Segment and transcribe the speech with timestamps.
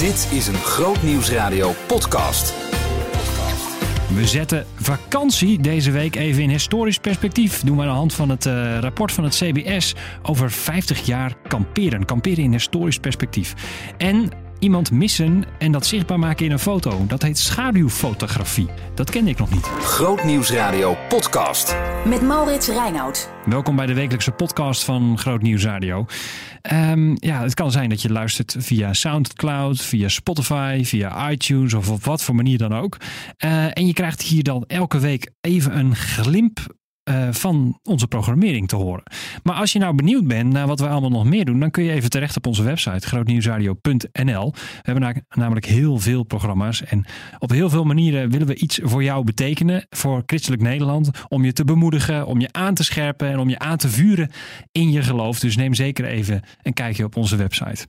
[0.00, 2.54] Dit is een Groot Nieuwsradio podcast.
[4.14, 7.60] We zetten vakantie deze week even in historisch perspectief.
[7.60, 11.34] Doen we aan de hand van het eh, rapport van het CBS over 50 jaar
[11.48, 12.04] kamperen.
[12.04, 13.54] Kamperen in historisch perspectief.
[13.96, 14.30] En
[14.60, 17.04] iemand missen en dat zichtbaar maken in een foto.
[17.06, 18.68] Dat heet schaduwfotografie.
[18.94, 19.64] Dat kende ik nog niet.
[19.64, 21.76] Groot Nieuwsradio podcast.
[22.04, 23.30] Met Maurits Reinoud.
[23.44, 26.06] Welkom bij de wekelijkse podcast van Groot Nieuws Radio.
[26.62, 31.90] Ehm, ja, het kan zijn dat je luistert via SoundCloud, via Spotify, via iTunes of
[31.90, 32.96] op wat voor manier dan ook.
[33.36, 36.78] Eh, en je krijgt hier dan elke week even een glimp
[37.10, 39.02] eh, van onze programmering te horen.
[39.42, 41.84] Maar als je nou benieuwd bent naar wat we allemaal nog meer doen, dan kun
[41.84, 44.52] je even terecht op onze website grootnieuwsradio.nl.
[44.52, 47.04] We hebben na- namelijk heel veel programma's en
[47.38, 51.52] op heel veel manieren willen we iets voor jou betekenen, voor Christelijk Nederland, om je
[51.52, 54.30] te bemoedigen, om je aan te scherpen en om je aan te vuren
[54.72, 55.40] in je geloof.
[55.40, 57.86] Dus neem zeker even een kijkje op onze website.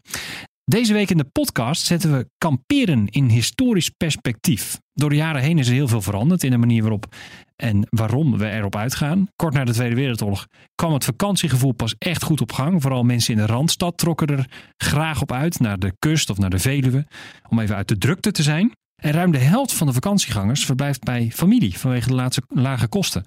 [0.65, 4.80] Deze week in de podcast zetten we kamperen in historisch perspectief.
[4.94, 7.16] Door de jaren heen is er heel veel veranderd in de manier waarop
[7.55, 9.27] en waarom we erop uitgaan.
[9.36, 12.81] Kort na de Tweede Wereldoorlog kwam het vakantiegevoel pas echt goed op gang.
[12.81, 16.49] Vooral mensen in de Randstad trokken er graag op uit, naar de kust of naar
[16.49, 17.08] de Veluwe,
[17.49, 18.71] om even uit de drukte te zijn.
[19.02, 23.25] En ruim de helft van de vakantiegangers verblijft bij familie vanwege de laatste, lage kosten.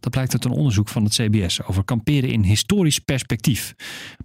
[0.00, 3.74] Dat blijkt uit een onderzoek van het CBS over kamperen in historisch perspectief.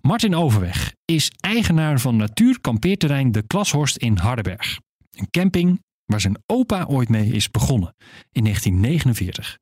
[0.02, 4.80] Martin Overweg is eigenaar van natuurkampeerterrein De Klashorst in Hardenberg.
[5.11, 7.94] Een camping waar zijn opa ooit mee is begonnen
[8.31, 9.58] in 1949.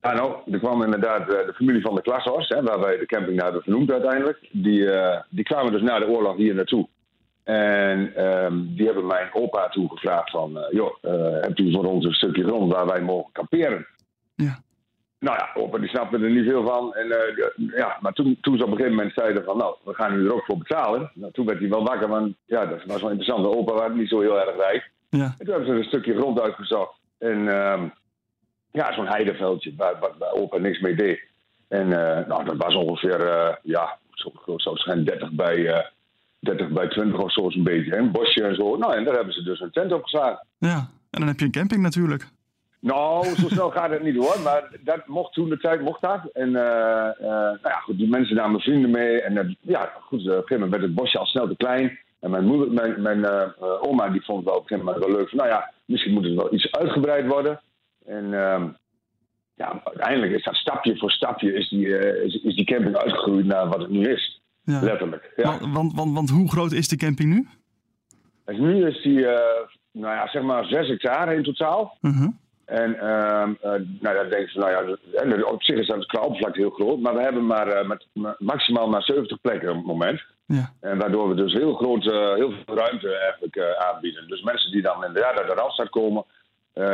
[0.00, 3.06] Ja, nou, er kwam inderdaad eh, de familie van de Klashorst, hè, waar wij de
[3.06, 4.38] camping naar hebben vernoemd uiteindelijk.
[4.50, 6.88] Die, eh, die kwamen dus na de oorlog hier naartoe.
[7.44, 11.84] En ehm, die hebben mijn opa toen gevraagd van, eh, joh, eh, hebt u voor
[11.84, 13.86] ons een stukje grond waar wij mogen kamperen?
[14.34, 14.62] Ja.
[15.18, 16.94] Nou ja, opa die snapte er niet veel van.
[16.94, 19.94] En, eh, ja, maar toen, toen ze op een gegeven moment zeiden van, nou, we
[19.94, 21.10] gaan u er ook voor betalen.
[21.14, 23.44] Nou, toen werd hij wel wakker, want ja, dat was wel interessant.
[23.44, 24.90] De opa was niet zo heel erg rijk.
[25.08, 25.24] Ja.
[25.24, 26.94] En toen hebben ze er een stukje grond uitgezocht.
[27.18, 27.88] En ehm,
[28.70, 31.20] ja, zo'n heideveldje waar, waar, waar opa niks mee deed.
[31.68, 31.88] En
[32.28, 33.98] nou, dat was ongeveer, ja,
[34.56, 35.90] zo zijn, 30 bij,
[36.42, 37.96] 30 bij 20 of zo zo'n beetje.
[37.96, 38.76] Een bosje en zo.
[38.76, 40.46] Nou, en daar hebben ze dus een tent op geslagen.
[40.58, 40.76] ja,
[41.10, 42.26] en dan heb je een camping natuurlijk.
[42.80, 44.40] Nou, zo snel gaat het niet hoor.
[44.44, 46.20] Maar dat mocht toen de tijd, mocht dat.
[46.32, 49.22] En eh, nou ja, goed, die mensen namen vrienden mee.
[49.22, 51.98] En eh, ja, goed, op een gegeven moment werd het bosje al snel te klein.
[52.20, 53.24] En mijn, moeder, mijn, mijn
[53.80, 55.28] oma die vond het wel op een gegeven moment wel leuk.
[55.28, 57.60] Van, nou ja, misschien moet het wel iets uitgebreid worden.
[58.06, 58.68] En ehm,
[59.54, 61.86] ja, uiteindelijk is dat stapje voor stapje is die,
[62.24, 64.31] is, is die camping uitgegroeid naar wat het nu is.
[64.64, 64.80] Ja.
[64.82, 65.32] Letterlijk.
[65.36, 65.44] Ja.
[65.58, 67.46] Want, want, want, want hoe groot is de camping nu?
[68.44, 71.96] En nu is die, eh, nou ja, zeg maar 6 hectare in totaal.
[72.00, 72.28] Mhm.
[72.64, 76.20] En ehm eh, nou, dan denk je, nou ja, en op zich is dat qua
[76.20, 77.00] oppervlakte heel groot.
[77.00, 80.22] Maar we hebben maar, eh, met, ma- maximaal maar 70 plekken op het moment.
[80.46, 80.72] Ja.
[80.80, 84.28] En waardoor we dus heel groot, eh, heel veel ruimte eigenlijk eh, aanbieden.
[84.28, 86.24] Dus mensen die dan inderdaad uit de Randstad komen.
[86.72, 86.84] eh,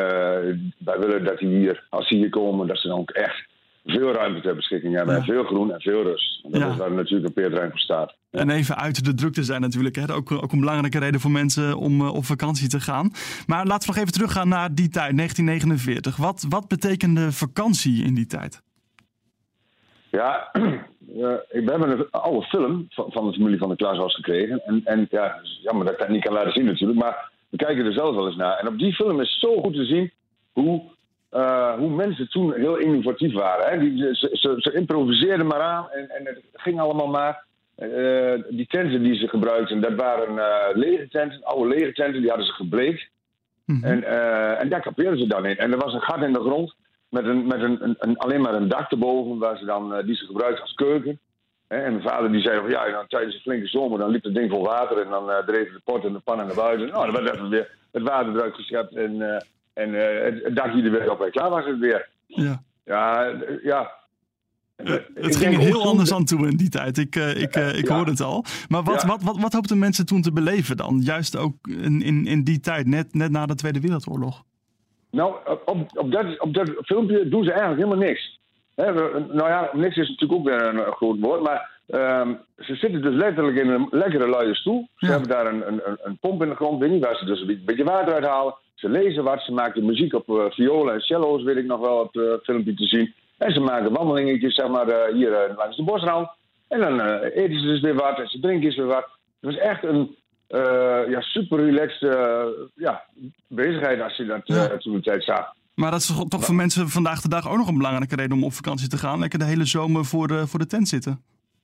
[0.78, 3.46] wij willen dat die hier, als die hier komen, dat ze dan ook echt
[3.94, 5.14] veel ruimte ter beschikking hebben.
[5.14, 5.20] Ja.
[5.20, 6.44] En veel groen en veel rust.
[6.44, 6.70] En dat Ja.
[6.70, 8.16] is waar natuurlijk een peerterrein voor staat.
[8.30, 9.96] En even uit de drukte zijn natuurlijk.
[9.96, 10.14] Hè?
[10.14, 13.10] Ook, ook een belangrijke reden voor mensen om eh, op vakantie te gaan.
[13.46, 16.16] Maar laten we nog even teruggaan naar die tijd, 1949.
[16.16, 18.62] Wat, wat betekende vakantie in die tijd?
[20.10, 24.62] Ja, we hebben een oude film van, van de familie van de Klaas gekregen.
[24.64, 26.98] En, en ja, jammer dat ik dat niet kan laten zien natuurlijk.
[26.98, 28.58] Maar we kijken er zelf wel eens naar.
[28.58, 30.10] En op die film is zo goed te zien
[30.52, 30.82] hoe,
[31.30, 33.70] eh, hoe mensen toen heel innovatief waren.
[33.70, 33.78] Hè?
[33.78, 37.44] Die, ze, ze, ze improviseerden maar aan en, en het ging allemaal maar.
[37.74, 42.20] Eh, die tenten die ze gebruikten, dat waren eh lege tenten, oude lege tenten.
[42.20, 43.08] Die hadden ze gebleekt.
[43.64, 43.84] Mhm.
[43.84, 44.04] En,
[44.58, 45.56] en daar kampeerden ze dan in.
[45.56, 46.74] En er was een gat in de grond
[47.08, 50.14] met, een, met een, een, een- alleen maar een dak erboven, waar ze dan, die
[50.16, 51.18] ze gebruikten als keuken.
[51.68, 54.24] Hè, En mijn vader die zei van ja, dan, tijdens een flinke zomer dan liep
[54.24, 56.88] het ding vol water en dan dreven de pot en de pannen naar buiten.
[56.88, 59.42] Nou, dan werd even weer het water eruit geschept en,
[59.78, 62.08] en eh, het, dakje er weer op en klaar was het weer.
[62.26, 62.62] Ja.
[62.84, 63.90] Ja, eh, ja.
[64.76, 66.98] Eh, het ging er heel anders aan toe in die tijd.
[66.98, 67.94] Ik, eh, ik, ik Ja.
[67.94, 68.44] hoorde het al.
[68.68, 69.08] Maar wat, Ja.
[69.08, 71.00] wat, wat, wat hoopten mensen toen te beleven dan?
[71.04, 74.42] Juist ook in, in, in die tijd, net, net na de Tweede Wereldoorlog.
[75.10, 78.36] Nou, op, op, dat, op dat filmpje doen ze eigenlijk helemaal niks.
[79.32, 81.42] Nou ja, niks is natuurlijk ook weer een, groot woord.
[81.42, 84.88] Maar ehm, ze zitten dus letterlijk in een lekkere luie stoel.
[84.96, 85.12] Ze Ja.
[85.12, 87.46] hebben daar een, een, een- pomp in de grond, weet niet, waar ze dus een
[87.46, 88.54] beetje- beetje water uithalen.
[88.78, 91.98] Ze lezen wat, ze maken muziek op eh, violen en cello's, weet ik nog wel,
[91.98, 93.14] op het filmpje te zien.
[93.38, 96.28] En ze maken wandelingetjes, zeg maar, eh, hier eh, langs de bosrand.
[96.68, 99.06] En dan eh, eten ze dus weer wat en ze drinken eens weer wat.
[99.40, 100.16] Het was echt een
[100.46, 102.44] eh, ja, super relaxed eh,
[102.74, 103.04] ja,
[103.48, 105.52] bezigheid als je dat eh, toen de tijd zag.
[105.74, 108.36] Maar dat is toch- toch voor mensen vandaag de dag ook nog een belangrijke reden
[108.36, 109.18] om op vakantie te gaan.
[109.18, 111.22] Lekker de hele zomer voor de, voor de tent zitten.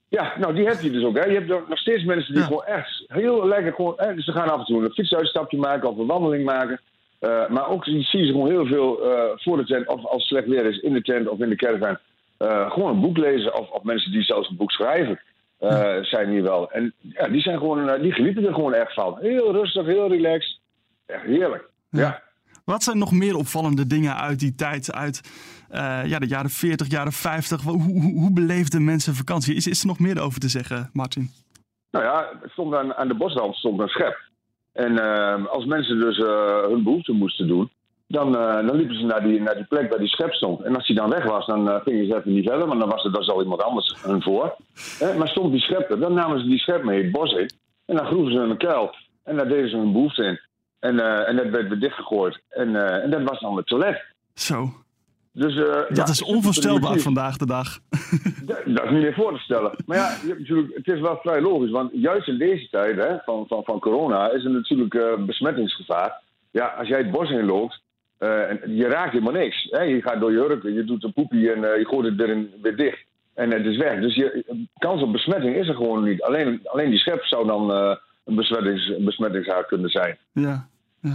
[0.09, 1.17] Ja, nou die heb je dus ook.
[1.17, 1.25] Hè.
[1.25, 2.47] Je hebt nog steeds mensen die Ja.
[2.47, 3.93] gewoon echt heel lekker gewoon.
[3.97, 6.79] Hè, ze gaan af en toe een fietsuitstapje maken of een wandeling maken.
[7.19, 10.21] Eh, maar ook zie je ze gewoon heel veel eh, voor de tent, of als
[10.21, 11.97] het slecht weer is, in de tent of in de caravan.
[12.37, 15.19] eh, gewoon een boek lezen, of, of mensen die zelfs een boek schrijven,
[16.01, 16.71] zijn hier wel.
[16.71, 19.17] En ja, die, zijn gewoon, die genieten er gewoon echt van.
[19.19, 20.59] Heel rustig, heel relaxed.
[21.05, 21.69] Echt heerlijk.
[21.89, 22.21] Ja.
[22.65, 25.21] Wat zijn nog meer opvallende dingen uit die tijd, uit
[26.05, 27.61] ja, de jaren 40, jaren 50?
[27.61, 29.55] Hoe, hoe, hoe beleefden mensen vakantie?
[29.55, 31.29] Is, is er nog meer over te zeggen, Martin?
[31.91, 34.24] Nou ja, stond aan, aan de bosrand stond een schep.
[34.75, 37.69] En eh, als mensen dus eh, hun behoefte moesten doen,
[38.07, 40.61] dan, eh, dan liepen ze naar die, naar die plek waar die schep stond.
[40.61, 42.89] En als die dan weg was, dan eh, gingen ze even niet verder, want dan
[42.89, 44.55] was er dan al iemand anders hun voor.
[45.17, 47.49] Maar stond die schep er, dan namen ze die schep mee het bos in.
[47.85, 48.95] En dan groeven ze een kuil.
[49.23, 50.39] En daar deden ze hun behoefte in.
[50.79, 52.41] En, en dat werd weer dichtgegooid.
[52.49, 54.03] En, en dat was dan het toilet.
[54.33, 54.69] Zo,
[55.35, 57.67] Dus, eh, dat ja, is onvoorstelbaar vandaag de dag.
[58.45, 59.71] Dat, dat is niet meer voor te stellen.
[59.85, 61.71] Maar ja, je hebt natuurlijk, het is wel vrij logisch.
[61.71, 66.21] Want juist in deze tijd hè, van, van, van corona is er natuurlijk eh, besmettingsgevaar.
[66.51, 67.81] Ja, als jij het bos in loopt,
[68.17, 69.67] eh, en je raakt helemaal niks.
[69.69, 69.81] Hè?
[69.81, 72.75] Je gaat door je hurken, je doet een poepie en je gooit het erin weer
[72.75, 73.05] dicht.
[73.33, 73.99] En het is weg.
[73.99, 74.43] Dus je,
[74.77, 76.21] kans op besmetting is er gewoon niet.
[76.21, 77.71] Alleen, alleen die schep zou dan
[78.25, 80.17] een besmettings, een besmettingshaar kunnen zijn.
[80.31, 80.67] Ja.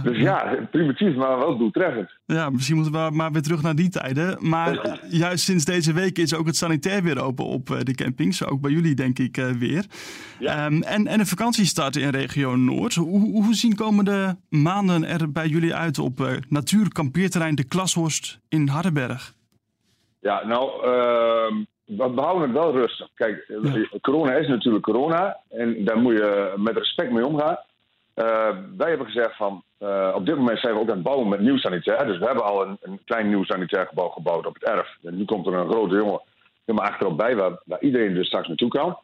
[0.03, 2.09] Dus ja, primitief, maar wel doeltreffend.
[2.25, 4.37] ja, misschien moeten we maar weer terug naar die tijden.
[4.39, 8.45] Maar juist sinds deze week is ook het sanitair weer open op eh, de campings.
[8.45, 9.85] Ook bij jullie, denk ik, eh, weer.
[10.39, 10.65] Ja.
[10.65, 12.95] Ehm, en, en de vakantie start in regio Noord.
[12.95, 18.67] Hoe, hoe zien komende maanden er bij jullie uit op eh natuurkampeerterrein De Klashorst in
[18.67, 19.33] Hardenberg?
[20.19, 21.55] Ja, nou, ehm,
[21.85, 23.09] we houden het wel rustig.
[23.15, 23.51] Kijk,
[24.01, 25.37] corona is natuurlijk corona.
[25.49, 27.57] En daar moet je met respect mee omgaan.
[28.77, 31.39] Wij hebben gezegd van, eh, op dit moment zijn we ook aan het bouwen met
[31.39, 32.05] nieuw sanitair.
[32.05, 34.97] Dus we hebben al een, een klein nieuw sanitair gebouw gebouwd op het erf.
[35.03, 36.21] En nu komt er een grote jongen
[36.65, 38.97] helemaal achterop bij, waar, waar iedereen dus straks naartoe kan.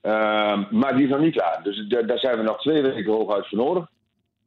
[0.00, 1.60] Ehm, maar die is nog niet klaar.
[1.62, 3.86] Dus da- daar zijn we nog twee weken hooguit voor nodig.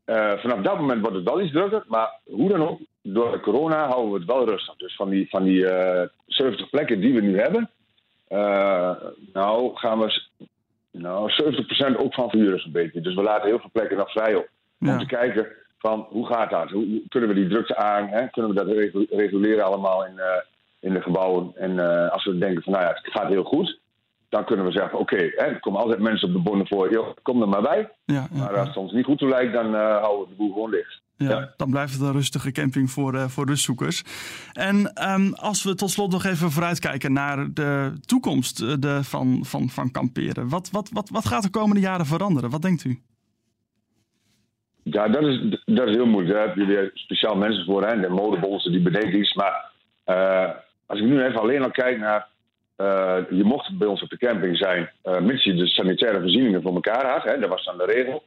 [0.05, 1.83] Eh, vanaf dat moment wordt het wel iets drukker.
[1.87, 4.75] Maar hoe dan ook, door de corona houden we het wel rustig.
[4.75, 7.69] Dus van die, van die eh 70 plekken die we nu hebben,
[8.27, 8.91] eh,
[9.33, 10.21] nou gaan we
[10.91, 13.01] nou, 70% ook van verhuren zo'n beetje.
[13.01, 14.47] Dus we laten heel veel plekken nog vrij op.
[14.79, 14.97] Om Ja.
[14.97, 15.47] te kijken
[15.81, 16.69] van hoe gaat dat?
[16.69, 18.07] Hoe, kunnen we die drukte aan?
[18.07, 18.27] Hè?
[18.27, 20.25] Kunnen we dat regu- reguleren allemaal in, eh,
[20.79, 21.51] in de gebouwen?
[21.55, 23.79] En eh, als we denken van nou ja, het gaat heel goed.
[24.29, 26.91] Dan kunnen we zeggen, oké, hè, er komen altijd mensen op de bonnen voor.
[26.91, 27.89] Joh, kom er maar bij.
[28.05, 30.35] Ja, ja, Maar als het ons niet goed toe lijkt, dan eh, houden we de
[30.35, 31.01] boel gewoon dicht.
[31.17, 31.29] ja.
[31.29, 31.53] ja.
[31.57, 34.03] dan blijft het een rustige camping voor, eh, voor rustzoekers.
[34.53, 39.69] En ehm, als we tot slot nog even vooruitkijken naar de toekomst de, van, van,
[39.69, 40.49] van kamperen.
[40.49, 42.49] Wat, wat, wat, wat gaat de komende jaren veranderen?
[42.49, 43.01] Wat denkt u?
[44.91, 46.35] Ja, dat is, dat is heel moeilijk.
[46.35, 47.85] Daar hebben jullie speciaal mensen voor.
[47.85, 47.99] Hè?
[47.99, 49.33] De modebolsen die bedenken iets.
[49.33, 49.71] Maar
[50.03, 50.49] eh,
[50.85, 52.27] als ik nu even alleen al kijk naar...
[52.75, 56.61] eh, je mocht bij ons op de camping zijn, eh, mits je de sanitaire voorzieningen
[56.61, 57.23] voor elkaar had.
[57.23, 57.39] Hè?
[57.39, 58.23] Dat was dan de regel.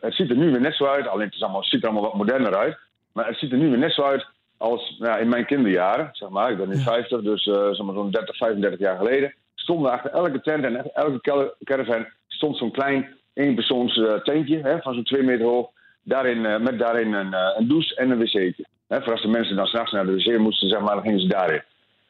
[0.00, 1.06] Het ziet er nu weer net zo uit.
[1.06, 2.78] Alleen het, is allemaal, het ziet er allemaal wat moderner uit.
[3.12, 6.08] Maar het ziet er nu weer net zo uit als nou, in mijn kinderjaren.
[6.12, 6.50] Zeg maar.
[6.50, 9.34] Ik ben nu 50, dus zeg maar zo'n 30, 35 jaar geleden.
[9.54, 14.94] Stonden achter elke tent en elke caravan stond zo'n klein eenpersoons eh, tentje hè, van
[14.94, 15.68] zo'n 2 meter hoog.
[16.02, 18.64] Daarin, eh, met daarin een, eh, een douche en een wc'tje.
[18.88, 21.20] Hè, voor als de mensen dan s'nachts naar de wc moesten, zeg maar, dan gingen
[21.20, 21.62] ze daarin.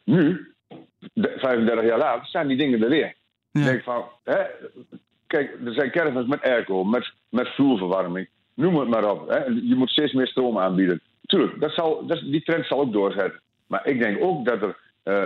[0.04, 0.52] Nu,
[1.12, 3.14] de- 35 jaar later, staan die dingen er weer.
[3.50, 3.60] Ja.
[3.60, 4.42] Ik denk van, hè,
[5.26, 8.28] kijk, er zijn caravans met airco, met, met vloerverwarming.
[8.54, 9.28] Noem het maar op.
[9.28, 9.44] Hè.
[9.44, 11.00] Je moet steeds meer stroom aanbieden.
[11.26, 13.40] Tuurlijk, dat zal, dat, die trend zal ook doorzetten.
[13.66, 14.76] Maar ik denk ook dat er,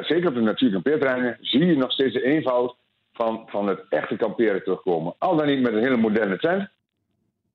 [0.04, 2.76] zeker op de natuurkampeerterreinen, zie je nog steeds de eenvoud
[3.14, 5.14] van, van het echte kamperen terugkomen.
[5.18, 6.68] Al dan niet met een hele moderne tent.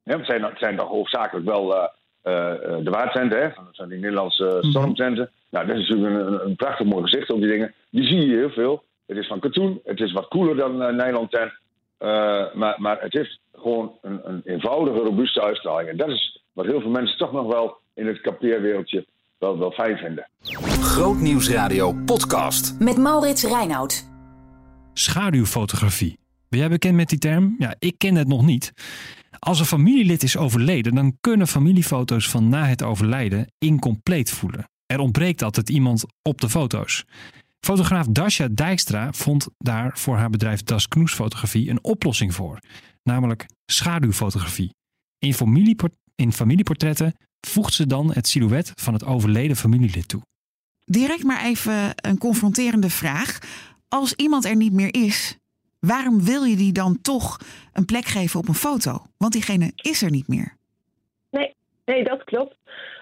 [0.03, 1.87] Ja, het, zijn, het zijn toch hoofdzakelijk wel eh,
[2.21, 3.47] eh, eh, de waardtenten, hè?
[3.47, 5.29] Dat zijn die Nederlandse stormtenten.
[5.49, 7.73] Nou, dat is natuurlijk een, een prachtig mooi gezicht op die dingen.
[7.89, 8.83] Die zie je heel veel.
[9.05, 11.51] Het is van katoen, het is wat koeler dan een nylon tent.
[11.97, 15.89] Eh, maar, maar het heeft gewoon een, een eenvoudige, robuuste uitstraling.
[15.89, 19.05] En dat is wat heel veel mensen toch nog wel in het kampeerwereldje
[19.37, 20.29] wel, wel fijn vinden.
[20.81, 22.79] Grootnieuwsradio podcast.
[22.79, 24.08] Met Maurits Reinoud.
[24.99, 26.19] Schaduwfotografie.
[26.49, 27.55] Ben jij bekend met die term?
[27.57, 28.73] Ja, ik ken het nog niet.
[29.39, 34.69] Als een familielid is overleden, dan kunnen familiefoto's van na het overlijden incompleet voelen.
[34.85, 37.05] Er ontbreekt altijd iemand op de foto's.
[37.59, 42.59] Fotograaf Dasha Dijkstra vond daar voor haar bedrijf Das Knoes Fotografie een oplossing voor.
[43.03, 44.73] Namelijk schaduwfotografie.
[45.19, 45.35] In,
[46.15, 47.13] in familieportretten
[47.47, 50.21] voegt ze dan het silhouet van het overleden familielid toe.
[50.85, 53.39] Direct maar even een confronterende vraag.
[53.89, 55.37] Als iemand er niet meer is,
[55.79, 57.37] waarom wil je die dan toch
[57.73, 59.05] een plek geven op een foto?
[59.17, 60.57] Want diegene is er niet meer.
[61.89, 62.55] Nee, dat klopt.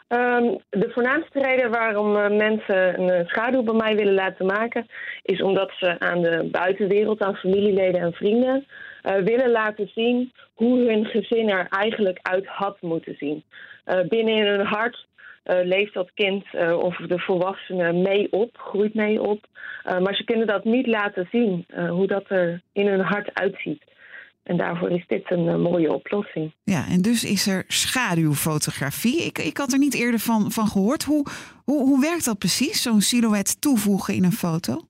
[0.08, 4.88] Ehm, de voornaamste reden waarom uh, mensen een schaduw bij mij willen laten maken,
[5.22, 8.66] is omdat ze aan de buitenwereld, aan familieleden en vrienden,
[9.04, 13.44] uh, willen laten zien hoe hun gezin er eigenlijk uit had moeten zien.
[13.86, 15.08] Uh, binnen in hun hart
[15.64, 16.46] leeft dat kind
[16.82, 19.46] of de volwassene mee op, groeit mee op.
[19.84, 23.84] maar ze kunnen dat niet laten zien, hoe dat er in hun hart uitziet.
[24.48, 26.54] En daarvoor is dit een uh, mooie oplossing.
[26.64, 29.26] Ja, en dus is er schaduwfotografie.
[29.26, 31.04] Ik, ik had er niet eerder van, van gehoord.
[31.04, 31.26] Hoe,
[31.64, 34.82] hoe, hoe werkt dat precies, zo'n silhouet toevoegen in een foto?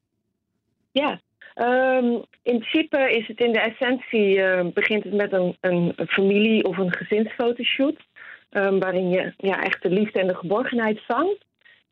[0.91, 1.21] Ja,
[1.55, 6.63] um, in principe is het in de essentie, uh, begint het met een, een, familie-
[6.63, 8.06] of een gezinsfotoshoot.
[8.51, 11.45] Um, waarin je ja, echt de liefde en de geborgenheid vangt.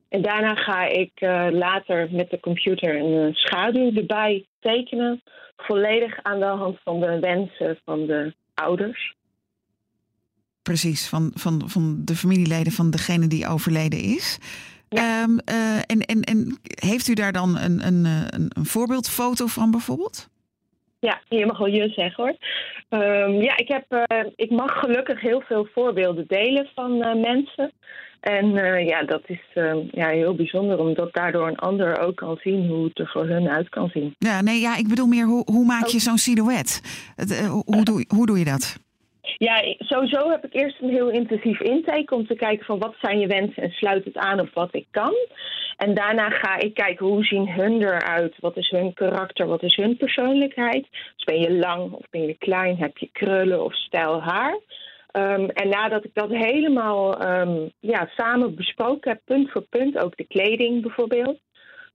[0.10, 5.22] En daarna ga ik uh, later met de computer een schaduw erbij tekenen
[5.58, 9.16] volledig aan de hand van de wensen van de ouders.
[10.62, 14.38] Precies, van, van, van de familieleden van degene die overleden is.
[14.90, 15.24] Ja.
[15.24, 19.72] Um, uh, en, en, en heeft u daar dan een, een, een, een voorbeeldfoto van
[19.72, 20.30] bijvoorbeeld?
[21.06, 22.36] Ja, je mag wel je zeggen hoor.
[23.02, 27.72] Um, ja, ik, heb, uh, ik mag gelukkig heel veel voorbeelden delen van uh, mensen.
[28.20, 32.38] En uh, ja, dat is uh, ja, heel bijzonder, omdat daardoor een ander ook kan
[32.42, 34.16] zien hoe het er voor hun uit kan zien.
[34.18, 36.82] Ja, nee, ja, ik bedoel meer, hoe, hoe maak je zo'n silhouet?
[37.66, 38.84] Hoe, doe, hoe doe je dat?
[39.38, 43.20] Ja, sowieso heb ik eerst een heel intensief intake om te kijken van wat zijn
[43.20, 45.14] je wensen en sluit het aan op wat ik kan.
[45.78, 49.76] En daarna ga ik kijken hoe zien hun eruit, wat is hun karakter, wat is
[49.76, 50.88] hun persoonlijkheid.
[50.92, 54.60] Dus ben je lang of ben je klein, heb je krullen of stijl haar.
[55.12, 60.18] Um, en nadat ik dat helemaal um, ja, samen besproken heb, punt voor punt, ook
[60.18, 61.40] de kleding bijvoorbeeld,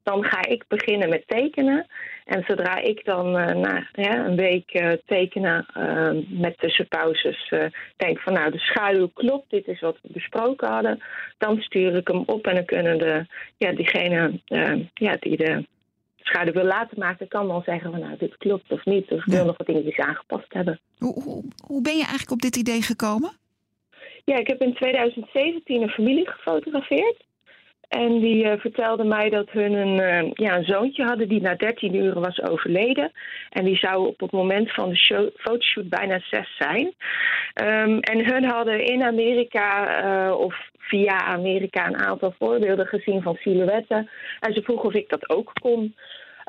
[0.03, 1.87] dan ga ik beginnen met tekenen.
[2.25, 7.53] En zodra ik dan uh, na ja, een week uh, tekenen uh, met tussenpauzes
[7.97, 11.03] denk van nou de schaduw klopt, dit is wat we besproken hadden,
[11.39, 13.27] dan stuur ik hem op en dan kunnen de,
[13.57, 14.41] ja, diegene
[14.95, 15.65] ja, die de
[16.31, 19.11] schaduw wil laten maken, kan dan zeggen van nou dit klopt of niet.
[19.11, 19.45] Of ik wil ja.
[19.45, 20.81] nog wat dingetjes aangepast hebben.
[20.99, 23.31] Hoe, hoe, hoe ben je eigenlijk op dit idee gekomen?
[24.25, 27.25] Ja, ik heb in 2017 een familie gefotografeerd.
[27.91, 31.55] En die uh, vertelde mij dat hun een, uh, ja, een zoontje hadden die na
[31.55, 33.13] 13 uur was overleden.
[33.49, 36.85] En die zou op het moment van de fotoshoot bijna zes zijn.
[36.85, 43.35] Um, en hun hadden in Amerika uh, of via Amerika een aantal voorbeelden gezien van
[43.35, 44.11] silhouetten.
[44.41, 45.95] En ze vroeg of ik dat ook kon.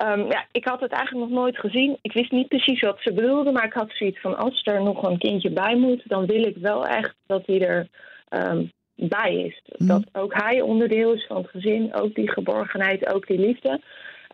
[0.05, 1.97] Um, ja, ik had het eigenlijk nog nooit gezien.
[2.01, 5.03] Ik wist niet precies wat ze bedoelde, maar ik had zoiets van als er nog
[5.03, 7.87] een kindje bij moet, dan wil ik wel echt dat hij er
[8.29, 8.71] um,
[9.09, 9.61] bij is.
[9.77, 9.87] Mm.
[9.87, 13.81] Dat ook hij onderdeel is van het gezin, ook die geborgenheid, ook die liefde.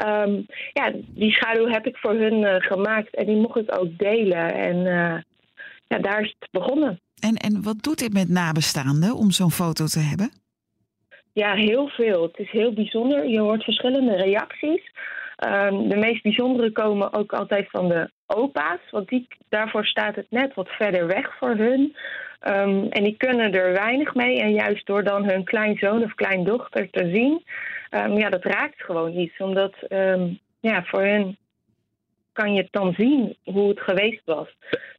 [0.06, 3.98] Um, ja, die schaduw heb ik voor hun uh, gemaakt en die mocht ik ook
[3.98, 4.54] delen.
[4.54, 5.18] En uh,
[5.88, 7.00] ja, daar is het begonnen.
[7.20, 10.32] En, en wat doet dit met nabestaanden om zo'n foto te hebben?
[11.34, 12.22] Ja, heel veel.
[12.22, 13.28] Het is heel bijzonder.
[13.28, 14.92] Je hoort verschillende reacties.
[15.48, 20.28] Um, de meest bijzondere komen ook altijd van de opa's, want die, daarvoor staat het
[20.30, 21.96] net wat verder weg voor hun.
[22.48, 24.42] Um, en die kunnen er weinig mee.
[24.42, 27.44] En juist door dan hun kleinzoon of kleindochter te zien,
[27.92, 29.38] um, ja, dat raakt gewoon iets.
[29.38, 29.76] Omdat
[30.60, 31.38] ja, voor hen
[32.38, 34.48] kan je het dan zien hoe het geweest was.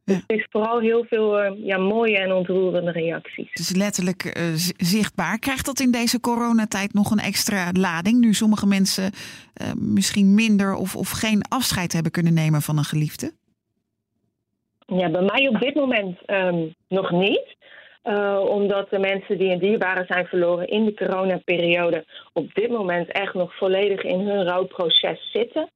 [0.04, 3.48] Dus het is vooral heel veel uh, ja, mooie en ontroerende reacties.
[3.50, 4.44] Het is letterlijk uh,
[4.76, 5.38] zichtbaar.
[5.38, 8.20] Krijgt dat in deze coronatijd nog een extra lading?
[8.20, 12.84] Nu sommige mensen uh, misschien minder of, of geen afscheid hebben kunnen nemen van een
[12.84, 13.32] geliefde?
[14.86, 17.56] Ja, bij mij op dit moment um, nog niet.
[18.08, 23.12] Uh, omdat de mensen die een dierbare zijn verloren in de coronaperiode op dit moment
[23.12, 25.70] echt nog volledig in hun rouwproces zitten.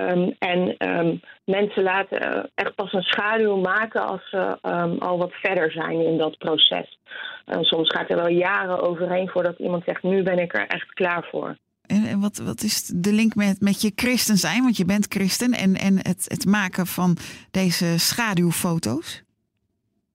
[0.00, 5.18] Um, en um, mensen laten uh, echt pas een schaduw maken als ze um, al
[5.18, 6.98] wat verder zijn in dat proces.
[7.46, 10.92] Uh, soms gaat er wel jaren overheen voordat iemand zegt: Nu ben ik er echt
[10.92, 11.56] klaar voor.
[11.86, 14.62] En, en wat, wat is de link met, met je christen zijn?
[14.62, 17.16] Want je bent christen en, en het, het maken van
[17.50, 19.22] deze schaduwfoto's?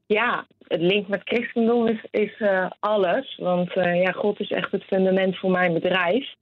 [0.05, 3.35] Ja, het link met christendom is, uh, alles.
[3.37, 6.33] Want uh, ja, God is echt het fundament voor mijn bedrijf.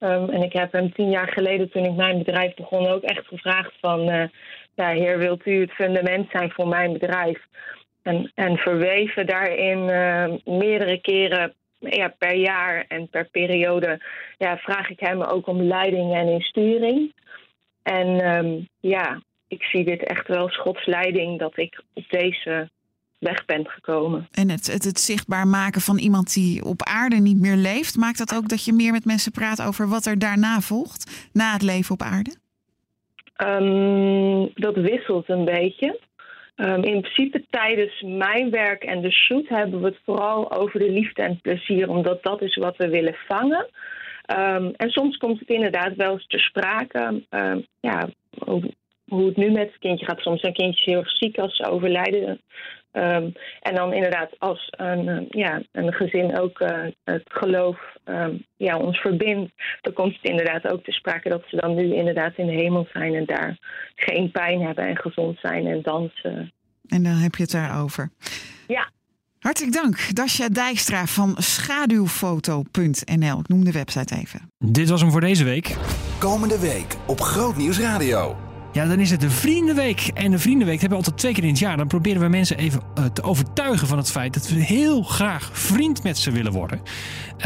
[0.00, 3.26] Um, en ik heb hem tien jaar geleden, toen ik mijn bedrijf begon, ook echt
[3.26, 4.08] gevraagd van...
[4.08, 4.24] Uh,
[4.76, 7.38] ja, Heer, wilt u het fundament zijn voor mijn bedrijf?
[8.02, 9.84] En, en verweven daarin
[10.44, 14.00] meerdere keren ja, per jaar en per periode
[14.38, 17.12] ja, vraag ik hem ook om leiding en insturing.
[17.82, 22.70] En um, ja, ik zie dit echt wel als Gods leiding dat ik op deze
[23.24, 24.28] weg bent gekomen.
[24.32, 28.18] En het, het, het, zichtbaar maken van iemand die op aarde niet meer leeft, maakt
[28.18, 31.62] dat ook dat je meer met mensen praat over wat er daarna volgt, na het
[31.62, 32.34] leven op aarde?
[33.36, 36.00] Um, dat wisselt een beetje.
[36.54, 40.90] Ehm, in principe tijdens mijn werk en de shoot hebben we het vooral over de
[40.90, 43.66] liefde en plezier, omdat dat is wat we willen vangen.
[44.24, 47.22] Ehm, en soms komt het inderdaad wel eens ter sprake.
[47.28, 48.62] Ehm, ja, hoe,
[49.08, 50.20] hoe het nu met het kindje gaat.
[50.20, 52.40] Soms zijn kindjes heel erg ziek als ze overlijden.
[52.94, 58.36] Ehm, en dan inderdaad als een, eh, ja, een gezin ook eh, het geloof ehm,
[58.56, 62.32] ja, ons verbindt, dan komt het inderdaad ook te sprake dat ze dan nu inderdaad
[62.36, 63.58] in de hemel zijn en daar
[63.94, 66.52] geen pijn hebben en gezond zijn en dansen.
[66.88, 68.10] En dan heb je het daarover.
[68.66, 68.88] Ja.
[69.38, 73.40] Hartelijk dank, Dasja Dijkstra van schaduwfoto.nl.
[73.40, 74.50] Ik noem de website even.
[74.58, 75.76] Dit was hem voor deze week.
[76.18, 78.43] Komende week op Groot Nieuws Radio.
[78.74, 80.10] Ja, dan is het de Vriendenweek.
[80.14, 81.76] En de Vriendenweek hebben we altijd twee keer in het jaar.
[81.76, 85.50] Dan proberen we mensen even uh, te overtuigen van het feit dat we heel graag
[85.52, 86.80] vriend met ze willen worden.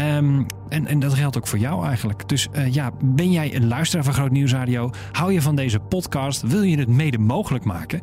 [0.01, 2.29] Um, en, en dat geldt ook voor jou eigenlijk.
[2.29, 4.91] Dus uh, ja, ben jij een luisteraar van Groot Nieuws Radio?
[5.11, 6.41] Hou je van deze podcast?
[6.41, 8.01] Wil je het mede mogelijk maken?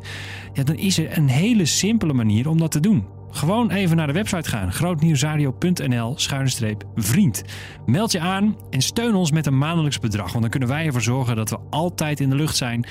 [0.53, 3.16] Ja, dan is er een hele simpele manier om dat te doen.
[3.37, 4.73] Gewoon even naar de website gaan.
[4.73, 7.43] grootnieuwsradio.nl schuine vriend.
[7.85, 10.29] Meld je aan en steun ons met een maandelijks bedrag.
[10.29, 12.85] Want dan kunnen wij ervoor zorgen dat we altijd in de lucht zijn.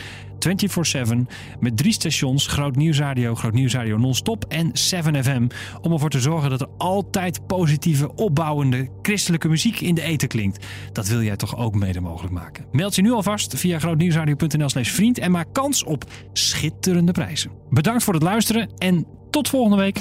[0.49, 1.17] 24-7
[1.61, 2.47] met drie stations.
[2.47, 5.47] Groot Nieuwsradio, Groot Nieuwsradio non-stop en 7FM.
[5.81, 10.67] Om ervoor te zorgen dat er altijd positieve, opbouwende christelijke muziek in de eten klinkt.
[10.93, 12.65] Dat wil jij toch ook mede mogelijk maken.
[12.73, 15.19] Meld je nu alvast via grootnieuwsradio.nl slash vriend.
[15.19, 17.51] En maak kans op schitterende prijzen.
[17.71, 20.01] Bedankt voor het luisteren en tot volgende week.